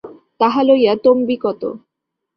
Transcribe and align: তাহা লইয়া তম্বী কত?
তাহা 0.39 0.61
লইয়া 0.63 0.93
তম্বী 1.03 1.35
কত? 1.37 1.61